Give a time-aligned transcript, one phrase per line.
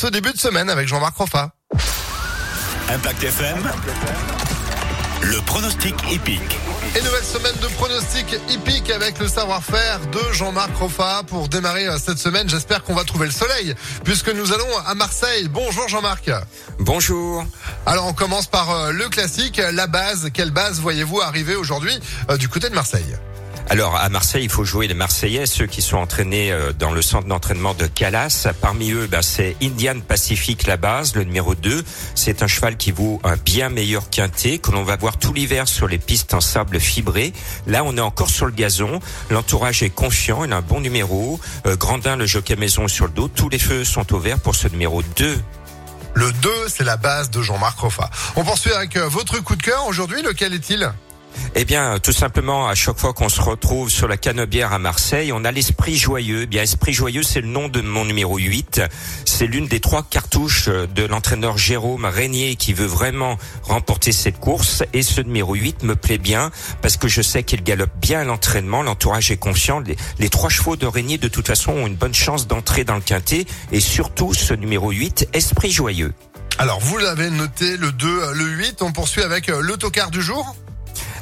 [0.00, 1.50] Ce début de semaine avec Jean-Marc Roffa.
[2.88, 3.58] Impact FM.
[5.22, 6.56] Le pronostic épique.
[6.94, 11.98] Et nouvelle semaine de pronostic hippique avec le savoir-faire de Jean-Marc Roffa pour démarrer euh,
[11.98, 12.48] cette semaine.
[12.48, 13.74] J'espère qu'on va trouver le soleil
[14.04, 15.48] puisque nous allons à Marseille.
[15.48, 16.30] Bonjour Jean-Marc.
[16.78, 17.44] Bonjour.
[17.84, 20.30] Alors on commence par euh, le classique, la base.
[20.32, 21.98] Quelle base voyez-vous arriver aujourd'hui
[22.30, 23.16] euh, du côté de Marseille?
[23.70, 27.02] Alors à Marseille, il faut jouer les Marseillais, ceux qui sont entraînés euh, dans le
[27.02, 28.48] centre d'entraînement de Calas.
[28.62, 31.84] Parmi eux, ben, c'est Indian Pacific la base, le numéro 2.
[32.14, 35.68] C'est un cheval qui vaut un bien meilleur quintet que l'on va voir tout l'hiver
[35.68, 37.34] sur les pistes en sable fibré.
[37.66, 39.00] Là, on est encore sur le gazon.
[39.30, 41.38] L'entourage est confiant, il a un bon numéro.
[41.66, 43.28] Euh, Grandin, le jockey maison sur le dos.
[43.28, 45.38] Tous les feux sont ouverts pour ce numéro 2
[46.14, 48.10] le 2, c'est la base de Jean-Marc Roffa.
[48.34, 50.20] On poursuit avec euh, votre coup de cœur aujourd'hui.
[50.22, 50.90] Lequel est-il?
[51.54, 55.32] Eh bien, tout simplement, à chaque fois qu'on se retrouve sur la Canebière à Marseille,
[55.32, 56.42] on a l'esprit joyeux.
[56.42, 58.82] Eh bien, esprit joyeux, c'est le nom de mon numéro 8.
[59.24, 64.82] C'est l'une des trois cartouches de l'entraîneur Jérôme Régnier qui veut vraiment remporter cette course.
[64.92, 66.50] Et ce numéro 8 me plaît bien
[66.82, 68.82] parce que je sais qu'il galope bien à l'entraînement.
[68.82, 69.82] L'entourage est conscient.
[70.18, 73.00] Les, trois chevaux de Régnier, de toute façon, ont une bonne chance d'entrer dans le
[73.00, 73.46] quintet.
[73.72, 76.12] Et surtout, ce numéro 8, esprit joyeux.
[76.58, 78.82] Alors, vous l'avez noté, le 2, le 8.
[78.82, 80.56] On poursuit avec euh, l'autocar du jour